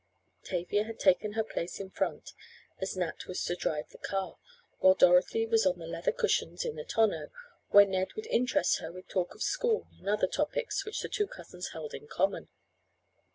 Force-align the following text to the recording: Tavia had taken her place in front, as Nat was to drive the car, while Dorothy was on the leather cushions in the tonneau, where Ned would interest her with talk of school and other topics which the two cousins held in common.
Tavia 0.43 0.85
had 0.85 0.97
taken 0.99 1.33
her 1.33 1.43
place 1.43 1.79
in 1.79 1.91
front, 1.91 2.31
as 2.79 2.97
Nat 2.97 3.27
was 3.27 3.43
to 3.45 3.53
drive 3.53 3.89
the 3.89 3.99
car, 3.99 4.39
while 4.79 4.95
Dorothy 4.95 5.45
was 5.45 5.63
on 5.63 5.77
the 5.77 5.85
leather 5.85 6.11
cushions 6.11 6.65
in 6.65 6.75
the 6.75 6.83
tonneau, 6.83 7.29
where 7.69 7.85
Ned 7.85 8.15
would 8.15 8.25
interest 8.25 8.79
her 8.79 8.91
with 8.91 9.07
talk 9.07 9.35
of 9.35 9.43
school 9.43 9.89
and 9.99 10.09
other 10.09 10.25
topics 10.25 10.85
which 10.85 11.01
the 11.03 11.07
two 11.07 11.27
cousins 11.27 11.67
held 11.73 11.93
in 11.93 12.07
common. 12.07 12.49